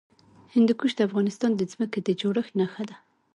[0.53, 2.95] هندوکش د افغانستان د ځمکې د جوړښت نښه ده.